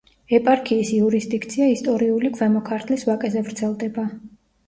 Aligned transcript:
ეპარქიის 0.35 0.93
იურისდიქცია 0.99 1.67
ისტორიული 1.73 2.33
ქვემო 2.37 2.63
ქართლის 2.71 3.05
ვაკეზე 3.11 3.43
ვრცელდება. 3.51 4.07